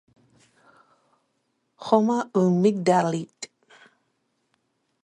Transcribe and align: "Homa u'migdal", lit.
"Homa 1.89 2.17
u'migdal", 2.41 3.05
lit. 3.13 3.39